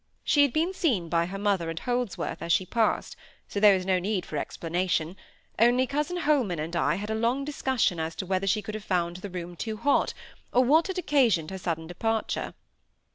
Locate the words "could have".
8.63-8.83